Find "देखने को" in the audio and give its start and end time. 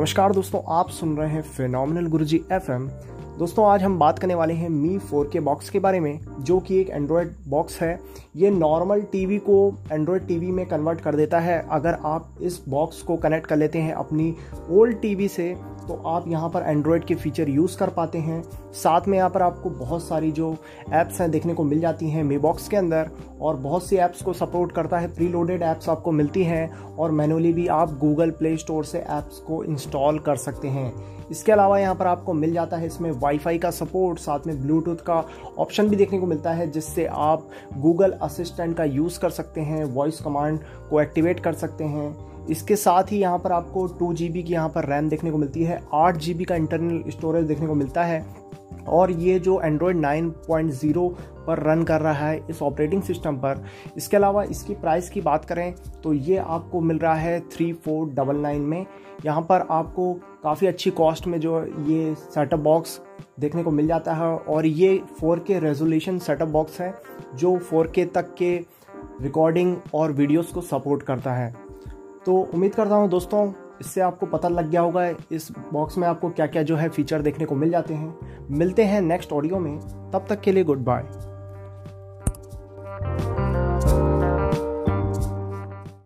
21.30-21.64, 35.96-36.26, 45.08-45.38, 47.44-47.74, 63.40-63.70, 77.22-77.54